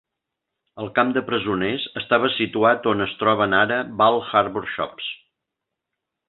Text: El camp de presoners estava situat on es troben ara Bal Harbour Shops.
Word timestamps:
El 0.83 0.87
camp 0.99 1.11
de 1.17 1.21
presoners 1.27 1.85
estava 2.01 2.31
situat 2.37 2.89
on 2.93 3.05
es 3.07 3.13
troben 3.21 3.55
ara 3.59 3.79
Bal 4.01 4.19
Harbour 4.31 4.65
Shops. 4.79 5.13